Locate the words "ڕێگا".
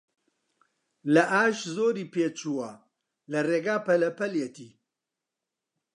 3.49-3.77